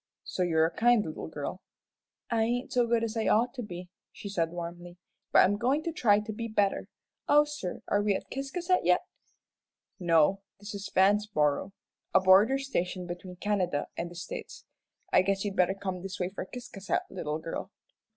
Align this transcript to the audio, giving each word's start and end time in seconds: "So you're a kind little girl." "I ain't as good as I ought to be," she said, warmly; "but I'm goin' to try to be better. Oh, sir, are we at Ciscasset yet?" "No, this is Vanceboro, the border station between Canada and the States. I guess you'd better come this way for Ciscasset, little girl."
"So 0.23 0.41
you're 0.41 0.65
a 0.65 0.75
kind 0.75 1.05
little 1.05 1.27
girl." 1.27 1.61
"I 2.31 2.41
ain't 2.41 2.75
as 2.75 2.87
good 2.87 3.03
as 3.03 3.15
I 3.15 3.27
ought 3.27 3.53
to 3.53 3.61
be," 3.61 3.91
she 4.11 4.29
said, 4.29 4.49
warmly; 4.49 4.97
"but 5.31 5.43
I'm 5.45 5.57
goin' 5.57 5.83
to 5.83 5.91
try 5.91 6.17
to 6.21 6.33
be 6.33 6.47
better. 6.47 6.87
Oh, 7.29 7.43
sir, 7.43 7.83
are 7.87 8.01
we 8.01 8.15
at 8.15 8.25
Ciscasset 8.31 8.79
yet?" 8.83 9.01
"No, 9.99 10.41
this 10.59 10.73
is 10.73 10.89
Vanceboro, 10.95 11.71
the 12.15 12.19
border 12.19 12.57
station 12.57 13.05
between 13.05 13.35
Canada 13.35 13.89
and 13.95 14.09
the 14.09 14.15
States. 14.15 14.65
I 15.13 15.21
guess 15.21 15.45
you'd 15.45 15.55
better 15.55 15.75
come 15.75 16.01
this 16.01 16.19
way 16.19 16.29
for 16.33 16.47
Ciscasset, 16.47 17.01
little 17.11 17.37
girl." 17.37 17.69